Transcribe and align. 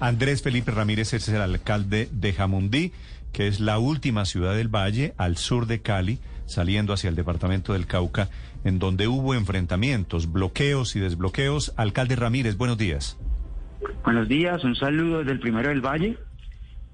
Andrés 0.00 0.42
Felipe 0.42 0.70
Ramírez 0.70 1.12
es 1.12 1.28
el 1.28 1.42
alcalde 1.42 2.08
de 2.10 2.32
Jamundí, 2.32 2.92
que 3.34 3.46
es 3.46 3.60
la 3.60 3.78
última 3.78 4.24
ciudad 4.24 4.54
del 4.54 4.74
Valle, 4.74 5.12
al 5.18 5.36
sur 5.36 5.66
de 5.66 5.82
Cali, 5.82 6.18
saliendo 6.46 6.94
hacia 6.94 7.10
el 7.10 7.16
departamento 7.16 7.74
del 7.74 7.86
Cauca, 7.86 8.30
en 8.64 8.78
donde 8.78 9.08
hubo 9.08 9.34
enfrentamientos, 9.34 10.32
bloqueos 10.32 10.96
y 10.96 11.00
desbloqueos. 11.00 11.74
Alcalde 11.76 12.16
Ramírez, 12.16 12.56
buenos 12.56 12.78
días. 12.78 13.18
Buenos 14.02 14.26
días, 14.26 14.64
un 14.64 14.74
saludo 14.74 15.18
desde 15.18 15.32
el 15.32 15.40
primero 15.40 15.68
del 15.68 15.82
Valle. 15.82 16.16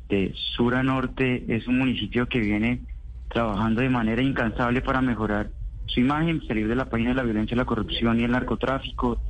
De 0.08 0.34
sur 0.56 0.74
a 0.74 0.82
norte 0.82 1.44
es 1.48 1.68
un 1.68 1.78
municipio 1.78 2.26
que 2.26 2.40
viene 2.40 2.80
trabajando 3.28 3.82
de 3.82 3.88
manera 3.88 4.20
incansable 4.20 4.82
para 4.82 5.00
mejorar 5.00 5.50
su 5.86 6.00
imagen, 6.00 6.42
salir 6.48 6.66
de 6.66 6.74
la 6.74 6.86
página 6.86 7.10
de 7.10 7.16
la 7.16 7.22
violencia, 7.22 7.56
la 7.56 7.64
corrupción 7.66 8.18
y 8.18 8.24
el 8.24 8.32
narcotráfico 8.32 9.20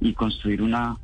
y 0.00 0.14
construir 0.14 0.62
una 0.62 0.96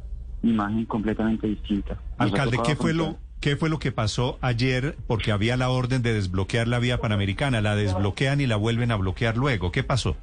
imagen 0.45 0.85
completamente 0.87 1.47
distinta. 1.47 1.99
Alcalde, 2.19 2.59
¿qué 2.65 2.77
fue 2.77 2.93
lo 2.93 3.19
qué 3.41 3.57
fue 3.57 3.69
lo 3.69 3.79
que 3.79 3.93
pasó 3.93 4.39
ayer? 4.41 4.96
Porque 5.07 5.32
había 5.32 5.57
la 5.57 5.68
orden 5.68 6.03
de 6.03 6.14
desbloquear 6.14 6.67
la 6.68 6.79
vía 6.79 6.99
panamericana, 6.99 7.61
la 7.61 7.77
desbloquean 7.77 8.41
y 8.41 8.46
la 8.46 8.57
vuelven 8.57 8.91
a 8.91 8.96
bloquear 8.96 9.37
luego. 9.37 9.71
¿Qué 9.71 9.82
pasó? 9.82 10.17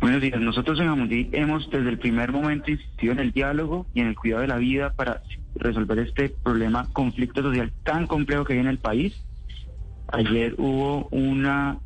Buenos 0.00 0.20
días. 0.20 0.40
Nosotros 0.40 0.80
en 0.80 0.88
Amundí 0.88 1.28
hemos 1.32 1.70
desde 1.70 1.88
el 1.88 1.98
primer 1.98 2.32
momento 2.32 2.70
insistido 2.70 3.12
en 3.12 3.20
el 3.20 3.32
diálogo 3.32 3.86
y 3.94 4.00
en 4.00 4.08
el 4.08 4.16
cuidado 4.16 4.42
de 4.42 4.48
la 4.48 4.56
vida 4.56 4.92
para 4.92 5.22
resolver 5.54 5.98
este 6.00 6.30
problema, 6.30 6.88
conflicto 6.92 7.42
social 7.42 7.72
tan 7.84 8.06
complejo 8.06 8.44
que 8.44 8.54
hay 8.54 8.58
en 8.58 8.66
el 8.66 8.78
país. 8.78 9.14
Ayer 10.08 10.54
hubo 10.58 11.08
una 11.10 11.78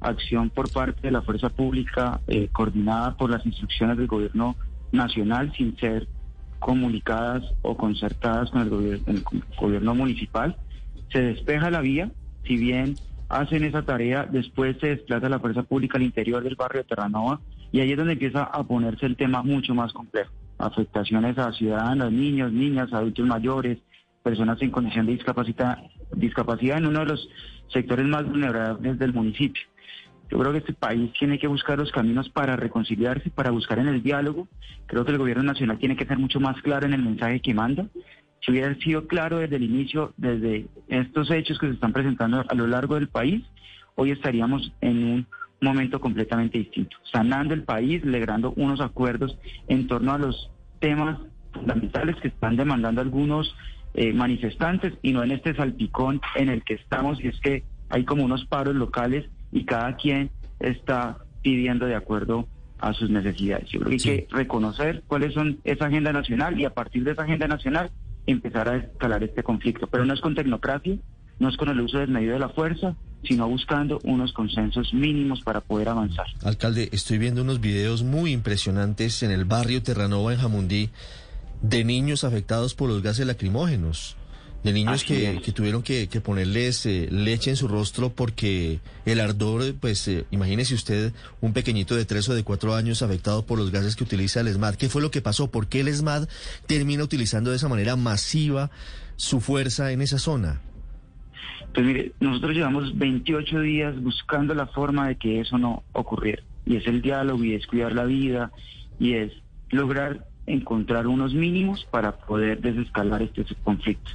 acción 0.00 0.50
por 0.50 0.70
parte 0.70 1.02
de 1.02 1.10
la 1.10 1.22
fuerza 1.22 1.48
pública 1.48 2.20
eh, 2.28 2.48
coordinada 2.52 3.16
por 3.16 3.30
las 3.30 3.44
instrucciones 3.44 3.96
del 3.96 4.06
gobierno 4.06 4.56
nacional 4.92 5.52
sin 5.56 5.76
ser 5.76 6.08
comunicadas 6.58 7.42
o 7.62 7.76
concertadas 7.76 8.50
con 8.50 8.62
el 8.62 9.22
gobierno, 9.58 9.94
municipal. 9.94 10.56
Se 11.12 11.20
despeja 11.20 11.70
la 11.70 11.80
vía, 11.80 12.10
si 12.44 12.56
bien 12.56 12.96
hacen 13.28 13.64
esa 13.64 13.82
tarea, 13.82 14.26
después 14.30 14.76
se 14.80 14.88
desplaza 14.88 15.28
la 15.28 15.40
fuerza 15.40 15.62
pública 15.62 15.98
al 15.98 16.04
interior 16.04 16.42
del 16.42 16.56
barrio 16.56 16.82
de 16.82 16.88
Terranova 16.88 17.40
y 17.72 17.80
ahí 17.80 17.92
es 17.92 17.96
donde 17.96 18.14
empieza 18.14 18.44
a 18.44 18.62
ponerse 18.64 19.06
el 19.06 19.16
tema 19.16 19.42
mucho 19.42 19.74
más 19.74 19.92
complejo. 19.92 20.32
Afectaciones 20.58 21.36
a 21.38 21.52
ciudadanos, 21.52 22.12
niños, 22.12 22.52
niñas, 22.52 22.92
adultos 22.92 23.26
mayores, 23.26 23.78
personas 24.22 24.60
en 24.62 24.70
condición 24.70 25.06
de 25.06 25.12
discapacidad, 25.12 25.78
discapacidad 26.14 26.78
en 26.78 26.86
uno 26.86 27.00
de 27.00 27.06
los 27.06 27.28
sectores 27.72 28.06
más 28.06 28.26
vulnerables 28.26 28.98
del 28.98 29.12
municipio. 29.12 29.62
Yo 30.30 30.38
creo 30.38 30.52
que 30.52 30.58
este 30.58 30.72
país 30.72 31.12
tiene 31.18 31.38
que 31.38 31.46
buscar 31.46 31.78
los 31.78 31.92
caminos 31.92 32.28
para 32.30 32.56
reconciliarse, 32.56 33.30
para 33.30 33.50
buscar 33.50 33.78
en 33.78 33.88
el 33.88 34.02
diálogo. 34.02 34.48
Creo 34.86 35.04
que 35.04 35.12
el 35.12 35.18
gobierno 35.18 35.44
nacional 35.44 35.78
tiene 35.78 35.96
que 35.96 36.06
ser 36.06 36.18
mucho 36.18 36.40
más 36.40 36.60
claro 36.62 36.86
en 36.86 36.94
el 36.94 37.02
mensaje 37.02 37.40
que 37.40 37.54
manda. 37.54 37.86
Si 38.40 38.50
hubiera 38.50 38.74
sido 38.76 39.06
claro 39.06 39.38
desde 39.38 39.56
el 39.56 39.62
inicio, 39.62 40.12
desde 40.16 40.66
estos 40.88 41.30
hechos 41.30 41.58
que 41.58 41.68
se 41.68 41.74
están 41.74 41.92
presentando 41.92 42.44
a 42.46 42.54
lo 42.54 42.66
largo 42.66 42.96
del 42.96 43.08
país, 43.08 43.42
hoy 43.94 44.10
estaríamos 44.10 44.72
en 44.80 45.04
un 45.04 45.26
momento 45.60 46.00
completamente 46.00 46.58
distinto, 46.58 46.96
sanando 47.12 47.54
el 47.54 47.62
país, 47.62 48.04
logrando 48.04 48.52
unos 48.56 48.80
acuerdos 48.80 49.38
en 49.68 49.86
torno 49.86 50.12
a 50.12 50.18
los 50.18 50.50
temas 50.80 51.18
fundamentales 51.52 52.16
que 52.16 52.28
están 52.28 52.56
demandando 52.56 53.00
algunos 53.00 53.54
eh, 53.94 54.12
manifestantes 54.12 54.92
y 55.02 55.12
no 55.12 55.22
en 55.22 55.32
este 55.32 55.54
salpicón 55.54 56.20
en 56.34 56.50
el 56.50 56.62
que 56.62 56.74
estamos, 56.74 57.22
y 57.24 57.28
es 57.28 57.40
que 57.40 57.64
hay 57.88 58.04
como 58.04 58.24
unos 58.24 58.44
paros 58.44 58.74
locales 58.74 59.24
y 59.52 59.64
cada 59.64 59.96
quien 59.96 60.30
está 60.60 61.18
pidiendo 61.42 61.86
de 61.86 61.94
acuerdo 61.94 62.48
a 62.78 62.92
sus 62.92 63.10
necesidades. 63.10 63.68
Yo 63.70 63.80
creo 63.80 63.98
que 63.98 64.10
hay 64.10 64.26
que 64.26 64.28
reconocer 64.30 65.02
cuáles 65.06 65.32
son 65.34 65.58
esa 65.64 65.86
agenda 65.86 66.12
nacional 66.12 66.60
y 66.60 66.64
a 66.64 66.70
partir 66.70 67.04
de 67.04 67.12
esa 67.12 67.22
agenda 67.22 67.48
nacional 67.48 67.90
empezar 68.26 68.68
a 68.68 68.76
escalar 68.76 69.22
este 69.22 69.42
conflicto. 69.42 69.86
Pero 69.86 70.04
no 70.04 70.12
es 70.12 70.20
con 70.20 70.34
tecnocracia, 70.34 70.96
no 71.38 71.48
es 71.48 71.56
con 71.56 71.68
el 71.68 71.80
uso 71.80 71.98
desmedido 71.98 72.34
de 72.34 72.40
la 72.40 72.48
fuerza, 72.50 72.96
sino 73.24 73.48
buscando 73.48 74.00
unos 74.04 74.32
consensos 74.32 74.92
mínimos 74.92 75.40
para 75.42 75.60
poder 75.60 75.88
avanzar. 75.88 76.26
Alcalde, 76.42 76.88
estoy 76.92 77.18
viendo 77.18 77.42
unos 77.42 77.60
videos 77.60 78.02
muy 78.02 78.32
impresionantes 78.32 79.22
en 79.22 79.30
el 79.30 79.44
barrio 79.44 79.82
Terranova, 79.82 80.32
en 80.32 80.40
Jamundí, 80.40 80.90
de 81.62 81.84
niños 81.84 82.24
afectados 82.24 82.74
por 82.74 82.88
los 82.88 83.02
gases 83.02 83.26
lacrimógenos 83.26 84.16
de 84.66 84.72
niños 84.72 85.04
que, 85.04 85.40
tuvieron 85.54 85.82
que, 85.82 86.08
ponerles 86.22 86.86
eh, 86.86 87.08
leche 87.10 87.50
en 87.50 87.56
su 87.56 87.68
rostro 87.68 88.10
porque 88.10 88.80
el 89.04 89.20
ardor, 89.20 89.62
pues 89.80 90.08
eh, 90.08 90.26
imagínese 90.32 90.74
usted 90.74 91.12
un 91.40 91.52
pequeñito 91.52 91.94
de 91.94 92.04
tres 92.04 92.28
o 92.28 92.34
de 92.34 92.42
cuatro 92.42 92.74
años 92.74 93.00
afectado 93.00 93.46
por 93.46 93.58
los 93.58 93.70
gases 93.70 93.94
que 93.94 94.02
utiliza 94.02 94.40
el 94.40 94.48
ESMAD. 94.48 94.74
¿Qué 94.74 94.88
fue 94.88 95.02
lo 95.02 95.12
que 95.12 95.22
pasó? 95.22 95.50
¿Por 95.52 95.68
qué 95.68 95.80
el 95.80 95.88
ESMAD 95.88 96.28
termina 96.66 97.04
utilizando 97.04 97.50
de 97.50 97.56
esa 97.56 97.68
manera 97.68 97.94
masiva 97.94 98.70
su 99.14 99.40
fuerza 99.40 99.92
en 99.92 100.02
esa 100.02 100.18
zona? 100.18 100.60
Pues 101.72 101.86
mire, 101.86 102.12
nosotros 102.18 102.54
llevamos 102.54 102.98
28 102.98 103.60
días 103.60 104.02
buscando 104.02 104.52
la 104.52 104.66
forma 104.66 105.06
de 105.06 105.16
que 105.16 105.40
eso 105.40 105.58
no 105.58 105.84
ocurriera. 105.92 106.42
Y 106.64 106.76
es 106.76 106.86
el 106.88 107.02
diálogo 107.02 107.44
y 107.44 107.54
es 107.54 107.66
cuidar 107.68 107.92
la 107.92 108.04
vida 108.04 108.50
y 108.98 109.12
es 109.12 109.32
lograr 109.70 110.26
encontrar 110.46 111.06
unos 111.06 111.34
mínimos 111.34 111.86
para 111.88 112.16
poder 112.16 112.60
desescalar 112.60 113.22
este 113.22 113.44
conflicto 113.62 114.10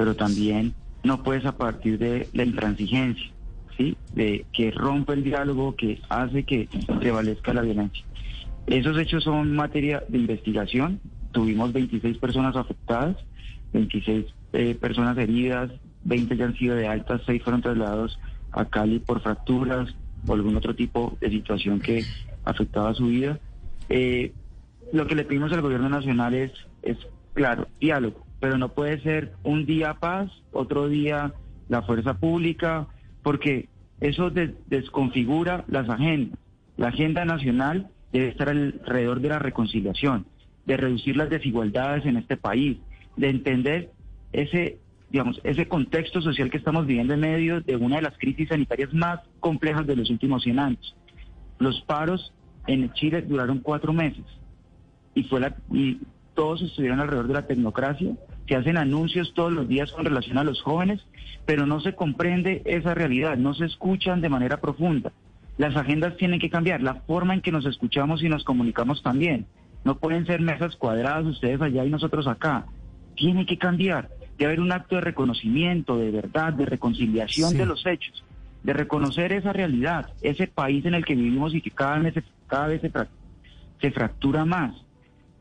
pero 0.00 0.16
también 0.16 0.72
no 1.04 1.22
puedes 1.22 1.44
a 1.44 1.58
partir 1.58 1.98
de 1.98 2.26
la 2.32 2.42
intransigencia, 2.42 3.30
¿sí? 3.76 3.98
De 4.14 4.46
que 4.50 4.70
rompe 4.70 5.12
el 5.12 5.22
diálogo, 5.22 5.76
que 5.76 6.00
hace 6.08 6.44
que 6.44 6.70
prevalezca 6.98 7.52
la 7.52 7.60
violencia. 7.60 8.02
Esos 8.66 8.96
hechos 8.96 9.24
son 9.24 9.54
materia 9.54 10.02
de 10.08 10.16
investigación. 10.16 11.00
Tuvimos 11.32 11.74
26 11.74 12.16
personas 12.16 12.56
afectadas, 12.56 13.18
26 13.74 14.24
eh, 14.54 14.74
personas 14.74 15.18
heridas, 15.18 15.70
20 16.04 16.34
ya 16.34 16.46
han 16.46 16.56
sido 16.56 16.76
de 16.76 16.88
altas, 16.88 17.20
6 17.26 17.42
fueron 17.42 17.60
trasladados 17.60 18.18
a 18.52 18.64
Cali 18.64 19.00
por 19.00 19.20
fracturas 19.20 19.94
o 20.26 20.32
algún 20.32 20.56
otro 20.56 20.74
tipo 20.74 21.18
de 21.20 21.28
situación 21.28 21.78
que 21.78 22.06
afectaba 22.46 22.94
su 22.94 23.08
vida. 23.08 23.38
Eh, 23.90 24.32
lo 24.94 25.06
que 25.06 25.14
le 25.14 25.24
pedimos 25.24 25.52
al 25.52 25.60
gobierno 25.60 25.90
nacional 25.90 26.32
es, 26.32 26.52
es 26.80 26.96
claro, 27.34 27.68
diálogo 27.78 28.29
pero 28.40 28.58
no 28.58 28.70
puede 28.70 29.00
ser 29.02 29.32
un 29.44 29.66
día 29.66 29.94
paz, 29.94 30.30
otro 30.52 30.88
día 30.88 31.34
la 31.68 31.82
fuerza 31.82 32.14
pública, 32.14 32.88
porque 33.22 33.68
eso 34.00 34.30
desconfigura 34.30 35.64
las 35.68 35.88
agendas. 35.88 36.38
La 36.76 36.88
agenda 36.88 37.24
nacional 37.24 37.88
debe 38.12 38.28
estar 38.28 38.48
alrededor 38.48 39.20
de 39.20 39.28
la 39.28 39.38
reconciliación, 39.38 40.26
de 40.66 40.76
reducir 40.76 41.16
las 41.16 41.28
desigualdades 41.28 42.06
en 42.06 42.16
este 42.16 42.36
país, 42.36 42.78
de 43.16 43.28
entender 43.28 43.90
ese, 44.32 44.78
digamos, 45.10 45.40
ese 45.44 45.68
contexto 45.68 46.22
social 46.22 46.50
que 46.50 46.56
estamos 46.56 46.86
viviendo 46.86 47.14
en 47.14 47.20
medio 47.20 47.60
de 47.60 47.76
una 47.76 47.96
de 47.96 48.02
las 48.02 48.16
crisis 48.16 48.48
sanitarias 48.48 48.92
más 48.94 49.20
complejas 49.38 49.86
de 49.86 49.96
los 49.96 50.10
últimos 50.10 50.42
100 50.42 50.58
años. 50.58 50.96
Los 51.58 51.82
paros 51.82 52.32
en 52.66 52.90
Chile 52.94 53.22
duraron 53.22 53.58
cuatro 53.58 53.92
meses 53.92 54.24
y 55.14 55.24
fue 55.24 55.40
la, 55.40 55.54
y 55.72 55.98
todos 56.40 56.62
estuvieron 56.62 57.00
alrededor 57.00 57.26
de 57.28 57.34
la 57.34 57.46
tecnocracia 57.46 58.14
se 58.48 58.56
hacen 58.56 58.78
anuncios 58.78 59.34
todos 59.34 59.52
los 59.52 59.68
días 59.68 59.92
con 59.92 60.06
relación 60.06 60.38
a 60.38 60.42
los 60.42 60.62
jóvenes, 60.62 61.06
pero 61.44 61.66
no 61.66 61.80
se 61.80 61.94
comprende 61.94 62.62
esa 62.64 62.94
realidad, 62.94 63.36
no 63.36 63.52
se 63.52 63.66
escuchan 63.66 64.22
de 64.22 64.30
manera 64.30 64.58
profunda. 64.58 65.12
Las 65.58 65.76
agendas 65.76 66.16
tienen 66.16 66.40
que 66.40 66.48
cambiar, 66.48 66.80
la 66.80 66.94
forma 66.94 67.34
en 67.34 67.42
que 67.42 67.52
nos 67.52 67.66
escuchamos 67.66 68.22
y 68.22 68.30
nos 68.30 68.42
comunicamos 68.42 69.02
también. 69.02 69.44
No 69.84 69.98
pueden 69.98 70.24
ser 70.24 70.40
mesas 70.40 70.76
cuadradas 70.76 71.26
ustedes 71.26 71.60
allá 71.60 71.84
y 71.84 71.90
nosotros 71.90 72.26
acá. 72.26 72.64
Tiene 73.16 73.44
que 73.44 73.58
cambiar. 73.58 74.08
Debe 74.38 74.46
haber 74.52 74.60
un 74.60 74.72
acto 74.72 74.94
de 74.94 75.02
reconocimiento, 75.02 75.98
de 75.98 76.10
verdad, 76.10 76.54
de 76.54 76.64
reconciliación 76.64 77.54
de 77.54 77.66
los 77.66 77.84
hechos, 77.84 78.24
de 78.62 78.72
reconocer 78.72 79.34
esa 79.34 79.52
realidad, 79.52 80.14
ese 80.22 80.46
país 80.46 80.86
en 80.86 80.94
el 80.94 81.04
que 81.04 81.16
vivimos 81.16 81.54
y 81.54 81.60
que 81.60 81.70
cada 81.70 81.98
vez, 81.98 82.14
cada 82.46 82.68
vez 82.68 82.80
se, 82.80 82.90
se 83.78 83.90
fractura 83.90 84.46
más. 84.46 84.72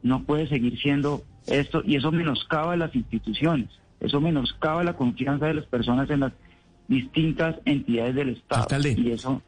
No 0.04 0.24
puede 0.24 0.48
seguir 0.48 0.80
siendo 0.80 1.24
esto 1.48 1.82
y 1.86 1.96
eso 1.96 2.12
menoscaba 2.12 2.76
las 2.76 2.96
instituciones, 2.96 3.70
eso 4.00 4.22
menoscaba 4.22 4.84
la 4.84 4.94
confianza 4.94 5.48
de 5.48 5.56
las 5.56 5.66
personas 5.66 6.10
en 6.10 6.22
las 6.22 6.34
distintas 6.88 7.56
entidades 7.66 8.16
del 8.16 8.30
Estado. 8.30 8.64
Alcalde, 8.64 8.96
y 8.98 9.12
eso, 9.12 9.42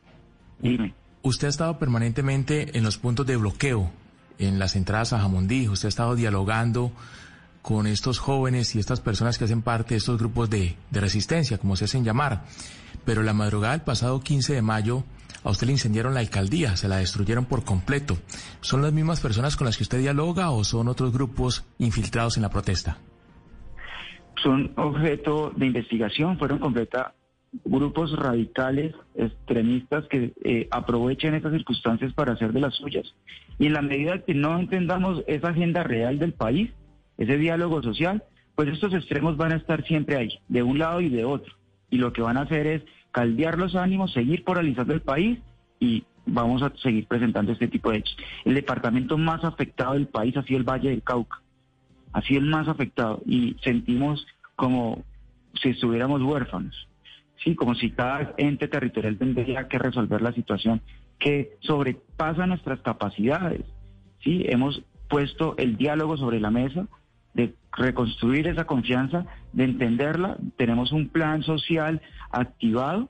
dime. 0.59 0.94
Usted 1.24 1.48
ha 1.48 1.50
estado 1.50 1.77
permanentemente 1.77 2.77
en 2.77 2.83
los 2.83 2.98
puntos 2.98 3.25
de 3.25 3.38
bloqueo, 3.38 3.92
en 4.39 4.59
las 4.59 4.75
entradas 4.75 5.13
a 5.13 5.19
Jamundí, 5.19 5.68
usted 5.68 5.88
ha 5.88 5.89
estado 5.89 6.15
dialogando 6.15 6.92
con 7.62 7.86
estos 7.86 8.18
jóvenes 8.18 8.75
y 8.75 8.80
estas 8.80 9.00
personas 9.00 9.38
que 9.38 9.45
hacen 9.45 9.62
parte 9.62 9.94
de 9.94 10.00
estos 10.00 10.18
grupos 10.18 10.50
de, 10.50 10.75
de 10.89 11.00
resistencia, 11.00 11.59
como 11.59 11.75
se 11.75 11.86
hacen 11.86 12.04
llamar. 12.04 12.45
Pero 13.06 13.21
la 13.21 13.33
madrugada 13.33 13.74
del 13.74 13.81
pasado 13.81 14.19
15 14.19 14.54
de 14.54 14.62
mayo, 14.62 15.04
a 15.43 15.49
usted 15.49 15.67
le 15.67 15.73
incendiaron 15.73 16.13
la 16.13 16.19
alcaldía, 16.19 16.75
se 16.75 16.88
la 16.88 16.97
destruyeron 16.97 17.45
por 17.45 17.63
completo. 17.63 18.17
¿Son 18.61 18.81
las 18.81 18.93
mismas 18.93 19.19
personas 19.19 19.55
con 19.55 19.65
las 19.65 19.77
que 19.77 19.83
usted 19.83 19.99
dialoga 19.99 20.51
o 20.51 20.63
son 20.63 20.88
otros 20.88 21.11
grupos 21.11 21.65
infiltrados 21.79 22.38
en 22.38 22.43
la 22.43 22.49
protesta? 22.49 22.97
Son 24.43 24.71
objeto 24.75 25.51
de 25.55 25.67
investigación, 25.67 26.38
fueron 26.38 26.59
completa 26.59 27.13
grupos 27.65 28.15
radicales, 28.17 28.95
extremistas 29.15 30.05
que 30.07 30.33
eh, 30.43 30.67
aprovechan 30.71 31.35
estas 31.35 31.51
circunstancias 31.51 32.13
para 32.13 32.33
hacer 32.33 32.53
de 32.53 32.61
las 32.61 32.75
suyas. 32.75 33.13
Y 33.59 33.67
en 33.67 33.73
la 33.73 33.81
medida 33.81 34.23
que 34.23 34.33
no 34.33 34.57
entendamos 34.57 35.23
esa 35.27 35.49
agenda 35.49 35.83
real 35.83 36.17
del 36.17 36.33
país, 36.33 36.71
ese 37.17 37.37
diálogo 37.37 37.83
social, 37.83 38.23
pues 38.55 38.69
estos 38.69 38.94
extremos 38.94 39.37
van 39.37 39.53
a 39.53 39.57
estar 39.57 39.83
siempre 39.85 40.17
ahí, 40.17 40.39
de 40.47 40.63
un 40.63 40.79
lado 40.79 41.01
y 41.01 41.09
de 41.09 41.25
otro. 41.25 41.53
Y 41.89 41.97
lo 41.97 42.13
que 42.13 42.21
van 42.21 42.37
a 42.37 42.41
hacer 42.41 42.67
es 42.67 42.83
caldear 43.11 43.57
los 43.57 43.75
ánimos, 43.75 44.13
seguir 44.13 44.43
polarizando 44.43 44.93
el 44.93 45.01
país 45.01 45.39
y 45.79 46.03
vamos 46.25 46.61
a 46.61 46.71
seguir 46.81 47.07
presentando 47.07 47.51
este 47.51 47.67
tipo 47.67 47.91
de 47.91 47.97
hechos. 47.97 48.17
El 48.45 48.55
departamento 48.55 49.17
más 49.17 49.43
afectado 49.43 49.93
del 49.93 50.07
país 50.07 50.35
ha 50.37 50.43
sido 50.43 50.59
el 50.59 50.69
Valle 50.69 50.89
del 50.89 51.03
Cauca, 51.03 51.41
ha 52.13 52.21
sido 52.21 52.39
el 52.41 52.47
más 52.47 52.67
afectado 52.67 53.21
y 53.25 53.55
sentimos 53.63 54.25
como 54.55 55.03
si 55.61 55.69
estuviéramos 55.69 56.21
huérfanos, 56.21 56.87
sí, 57.43 57.55
como 57.55 57.75
si 57.75 57.91
cada 57.91 58.33
ente 58.37 58.67
territorial 58.67 59.17
tendría 59.17 59.67
que 59.67 59.79
resolver 59.79 60.21
la 60.21 60.33
situación 60.33 60.81
que 61.19 61.57
sobrepasa 61.59 62.47
nuestras 62.47 62.79
capacidades. 62.81 63.61
Sí, 64.23 64.45
hemos 64.47 64.83
puesto 65.09 65.55
el 65.57 65.77
diálogo 65.77 66.17
sobre 66.17 66.39
la 66.39 66.51
mesa 66.51 66.87
de 67.33 67.54
reconstruir 67.72 68.48
esa 68.48 68.66
confianza, 68.66 69.25
de 69.54 69.63
entenderla. 69.63 70.38
Tenemos 70.57 70.92
un 70.92 71.10
plan 71.10 71.44
social 71.44 72.01
activado, 72.31 73.10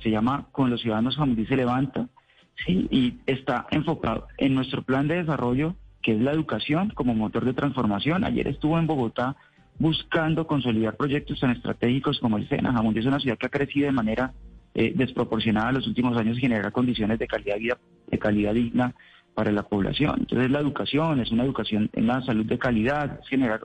se 0.00 0.10
llama 0.10 0.48
Con 0.52 0.70
los 0.70 0.80
ciudadanos 0.80 1.16
Jamundí 1.16 1.46
se 1.46 1.56
levanta, 1.56 2.08
¿sí? 2.66 2.88
y 2.90 3.18
está 3.26 3.66
enfocado 3.70 4.26
en 4.38 4.54
nuestro 4.54 4.82
plan 4.82 5.08
de 5.08 5.16
desarrollo, 5.16 5.74
que 6.02 6.12
es 6.12 6.20
la 6.20 6.32
educación 6.32 6.90
como 6.90 7.14
motor 7.14 7.44
de 7.44 7.54
transformación. 7.54 8.24
Ayer 8.24 8.48
estuvo 8.48 8.78
en 8.78 8.86
Bogotá 8.86 9.36
buscando 9.78 10.46
consolidar 10.46 10.96
proyectos 10.96 11.40
tan 11.40 11.50
estratégicos 11.50 12.18
como 12.20 12.36
el 12.36 12.48
SENA. 12.48 12.72
Jamundí 12.72 13.00
es 13.00 13.06
una 13.06 13.20
ciudad 13.20 13.38
que 13.38 13.46
ha 13.46 13.50
crecido 13.50 13.86
de 13.86 13.92
manera 13.92 14.32
eh, 14.74 14.92
desproporcionada 14.94 15.68
en 15.68 15.76
los 15.76 15.86
últimos 15.86 16.16
años 16.16 16.38
y 16.38 16.40
genera 16.40 16.70
condiciones 16.70 17.18
de 17.18 17.26
calidad 17.26 17.54
de 17.54 17.60
vida, 17.60 17.78
de 18.10 18.18
calidad 18.18 18.54
digna 18.54 18.94
para 19.34 19.52
la 19.52 19.62
población. 19.62 20.16
Entonces 20.20 20.50
la 20.50 20.60
educación 20.60 21.20
es 21.20 21.30
una 21.30 21.44
educación 21.44 21.90
en 21.92 22.06
la 22.06 22.22
salud 22.22 22.46
de 22.46 22.58
calidad, 22.58 23.20
es 23.20 23.28
generar 23.28 23.62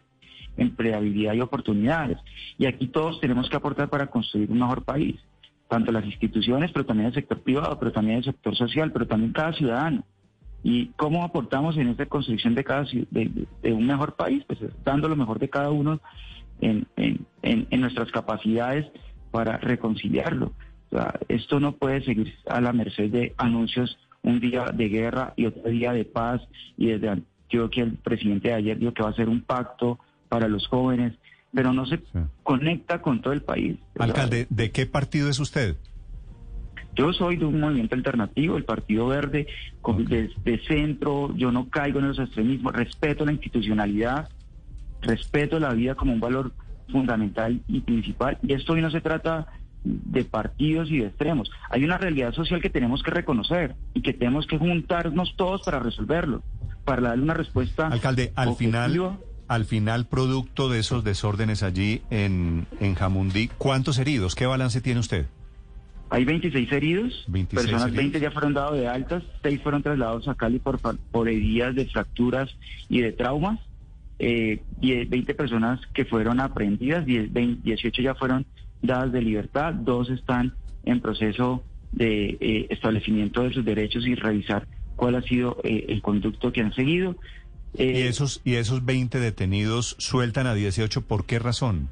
empleabilidad 0.57 1.33
y 1.33 1.41
oportunidades. 1.41 2.17
Y 2.57 2.65
aquí 2.65 2.87
todos 2.87 3.19
tenemos 3.19 3.49
que 3.49 3.57
aportar 3.57 3.89
para 3.89 4.07
construir 4.07 4.51
un 4.51 4.59
mejor 4.59 4.83
país, 4.83 5.15
tanto 5.69 5.91
las 5.91 6.05
instituciones, 6.05 6.71
pero 6.71 6.85
también 6.85 7.07
el 7.07 7.13
sector 7.13 7.41
privado, 7.41 7.77
pero 7.79 7.91
también 7.91 8.17
el 8.17 8.23
sector 8.23 8.55
social, 8.55 8.91
pero 8.91 9.07
también 9.07 9.33
cada 9.33 9.53
ciudadano. 9.53 10.03
¿Y 10.63 10.87
cómo 10.97 11.23
aportamos 11.23 11.77
en 11.77 11.89
esta 11.89 12.07
construcción 12.07 12.55
de, 12.55 12.63
cada, 12.63 12.83
de, 12.83 13.73
un 13.73 13.85
mejor 13.85 14.15
país? 14.15 14.43
Pues 14.47 14.59
dando 14.83 15.07
lo 15.07 15.15
mejor 15.15 15.39
de 15.39 15.49
cada 15.49 15.69
uno 15.69 16.01
en, 16.59 16.87
nuestras 17.79 18.11
capacidades 18.11 18.85
para 19.31 19.57
reconciliarlo. 19.57 20.53
esto 21.27 21.59
no 21.59 21.73
puede 21.73 22.03
seguir 22.03 22.33
a 22.49 22.59
la 22.59 22.73
merced 22.73 23.11
de 23.11 23.33
anuncios 23.37 23.97
un 24.23 24.39
día 24.39 24.65
de 24.73 24.89
guerra 24.89 25.33
y 25.35 25.45
otro 25.45 25.69
día 25.69 25.93
de 25.93 26.05
paz. 26.05 26.41
Y 26.77 26.87
desde 26.87 27.23
que 27.49 27.81
el 27.81 27.93
presidente 27.93 28.49
de 28.49 28.55
ayer 28.55 28.77
dijo 28.77 28.93
que 28.93 29.03
va 29.03 29.09
a 29.09 29.15
ser 29.15 29.29
un 29.29 29.41
pacto 29.41 29.99
para 30.29 30.47
los 30.47 30.67
jóvenes, 30.67 31.13
pero 31.53 31.73
no 31.73 31.85
se 31.85 31.99
conecta 32.43 33.01
con 33.01 33.21
todo 33.21 33.33
el 33.33 33.41
país. 33.41 33.77
Alcalde, 33.97 34.47
¿de 34.49 34.71
qué 34.71 34.85
partido 34.85 35.29
es 35.29 35.39
usted? 35.39 35.77
Yo 36.97 37.13
soy 37.13 37.37
de 37.37 37.45
un 37.45 37.59
movimiento 37.59 37.95
alternativo, 37.95 38.57
el 38.57 38.63
Partido 38.63 39.07
Verde, 39.07 39.45
de, 39.85 40.61
centro, 40.67 41.31
yo 41.35 41.51
no 41.51 41.69
caigo 41.69 41.99
en 41.99 42.07
los 42.07 42.17
extremismos, 42.17 42.73
respeto 42.73 43.23
la 43.23 43.33
institucionalidad, 43.33 44.29
respeto 45.01 45.59
la 45.59 45.73
vida 45.73 45.93
como 45.93 46.13
un 46.13 46.19
valor 46.19 46.53
fundamental 46.91 47.61
y 47.67 47.81
principal. 47.81 48.39
Y 48.41 48.53
esto 48.53 48.73
hoy 48.73 48.81
no 48.81 48.89
se 48.89 49.01
trata 49.01 49.45
de 49.83 50.23
partidos 50.23 50.89
y 50.89 50.99
de 50.99 51.07
extremos. 51.07 51.49
Hay 51.69 51.83
una 51.83 51.97
realidad 51.97 52.33
social 52.33 52.61
que 52.61 52.69
tenemos 52.69 53.03
que 53.03 53.11
reconocer 53.11 53.75
y 53.93 54.01
que 54.01 54.13
tenemos 54.13 54.47
que 54.47 54.57
juntarnos 54.57 55.35
todos 55.35 55.61
para 55.63 55.79
resolverlo, 55.79 56.43
para 56.85 57.01
darle 57.01 57.23
una 57.23 57.33
respuesta. 57.33 57.87
Alcalde, 57.87 58.33
al 58.35 58.55
final, 58.55 59.19
al 59.47 59.65
final, 59.65 60.07
producto 60.07 60.69
de 60.69 60.79
esos 60.79 61.03
desórdenes 61.03 61.63
allí 61.63 62.01
en, 62.09 62.67
en 62.79 62.95
Jamundí, 62.95 63.49
¿cuántos 63.57 63.97
heridos? 63.97 64.35
¿Qué 64.35 64.45
balance 64.45 64.81
tiene 64.81 64.99
usted? 64.99 65.27
Hay 66.09 66.23
26 66.23 66.71
heridos, 66.71 67.27
personas 67.49 67.91
20 67.91 68.19
ya 68.21 68.31
fueron 68.31 68.53
dados 68.53 68.77
de 68.77 68.87
altas, 68.87 69.23
6 69.43 69.61
fueron 69.61 69.83
trasladados 69.83 70.27
a 70.29 70.35
Cali 70.35 70.59
por, 70.59 70.79
por 70.79 71.27
heridas 71.27 71.75
de 71.75 71.85
fracturas 71.85 72.49
y 72.87 73.01
de 73.01 73.11
traumas, 73.11 73.59
eh, 74.19 74.61
20 74.79 75.33
personas 75.33 75.81
que 75.93 76.05
fueron 76.05 76.39
aprendidas, 76.39 77.05
18 77.05 78.01
ya 78.01 78.15
fueron 78.15 78.45
dadas 78.81 79.11
de 79.11 79.21
libertad, 79.21 79.73
dos 79.73 80.09
están 80.09 80.53
en 80.83 81.01
proceso 81.01 81.63
de 81.91 82.37
eh, 82.39 82.67
establecimiento 82.69 83.43
de 83.43 83.53
sus 83.53 83.65
derechos 83.65 84.05
y 84.05 84.15
revisar 84.15 84.67
cuál 84.95 85.15
ha 85.15 85.21
sido 85.21 85.57
eh, 85.63 85.85
el 85.89 86.01
conducto 86.01 86.51
que 86.51 86.61
han 86.61 86.73
seguido. 86.73 87.15
¿Y, 87.73 87.83
eh, 87.83 88.07
esos, 88.07 88.41
¿Y 88.43 88.55
esos 88.55 88.85
20 88.85 89.19
detenidos 89.19 89.95
sueltan 89.99 90.47
a 90.47 90.53
18 90.53 91.01
por 91.01 91.25
qué 91.25 91.39
razón? 91.39 91.89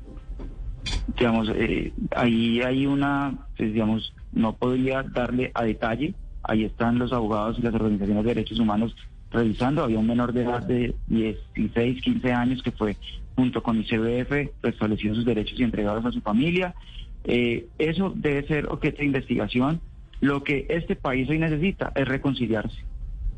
digamos, 1.18 1.50
eh, 1.56 1.94
ahí 2.16 2.62
hay 2.62 2.86
una, 2.86 3.34
pues, 3.58 3.74
digamos, 3.74 4.14
no 4.34 4.54
podría 4.54 5.04
darle 5.04 5.52
a 5.54 5.64
detalle, 5.64 6.14
ahí 6.44 6.64
están 6.64 7.00
los 7.00 7.14
abogados 7.14 7.58
y 7.60 7.62
las 7.62 7.74
organizaciones 7.74 8.24
de 8.24 8.34
derechos 8.34 8.60
humanos 8.60 8.96
revisando, 9.32 9.84
había 9.84 10.00
un 10.00 10.08
menor 10.08 10.34
de 10.34 10.44
edad 10.44 10.64
de 10.64 10.96
16, 11.08 12.02
15 12.02 12.32
años 12.32 12.64
que 12.64 12.72
fue 12.72 12.96
junto 13.36 13.62
con 13.62 13.80
ICBF 13.80 14.52
restablecido 14.62 15.16
sus 15.16 15.26
derechos 15.26 15.60
y 15.60 15.64
entregados 15.64 16.06
a 16.06 16.12
su 16.12 16.22
familia. 16.22 16.74
Eh, 17.26 17.68
eso 17.78 18.14
debe 18.16 18.48
ser 18.48 18.68
objeto 18.68 19.00
de 19.00 19.06
investigación. 19.06 19.82
Lo 20.22 20.44
que 20.44 20.66
este 20.70 20.96
país 20.96 21.30
hoy 21.30 21.40
necesita 21.40 21.92
es 21.96 22.08
reconciliarse. 22.08 22.78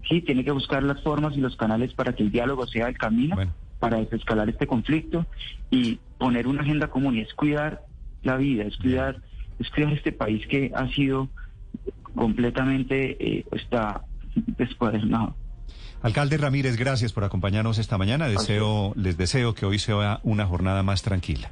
Sí, 0.07 0.21
tiene 0.21 0.43
que 0.43 0.51
buscar 0.51 0.83
las 0.83 1.01
formas 1.01 1.35
y 1.35 1.41
los 1.41 1.55
canales 1.55 1.93
para 1.93 2.13
que 2.13 2.23
el 2.23 2.31
diálogo 2.31 2.67
sea 2.67 2.87
el 2.87 2.97
camino 2.97 3.35
para 3.79 3.97
desescalar 3.97 4.49
este 4.49 4.67
conflicto 4.67 5.25
y 5.69 5.99
poner 6.17 6.47
una 6.47 6.61
agenda 6.61 6.87
común 6.87 7.17
y 7.17 7.21
es 7.21 7.33
cuidar 7.33 7.83
la 8.23 8.37
vida, 8.37 8.63
es 8.63 8.77
cuidar, 8.77 9.21
es 9.59 9.69
cuidar 9.69 9.93
este 9.93 10.11
país 10.11 10.45
que 10.47 10.71
ha 10.73 10.87
sido 10.89 11.29
completamente 12.15 13.17
eh, 13.19 13.45
está 13.51 14.01
descuadernado. 14.57 15.35
Alcalde 16.01 16.37
Ramírez, 16.37 16.77
gracias 16.77 17.13
por 17.13 17.23
acompañarnos 17.23 17.77
esta 17.77 17.97
mañana. 17.97 18.27
Deseo, 18.27 18.93
les 18.95 19.17
deseo 19.17 19.53
que 19.53 19.65
hoy 19.65 19.79
sea 19.79 20.19
una 20.23 20.45
jornada 20.45 20.83
más 20.83 21.01
tranquila. 21.01 21.51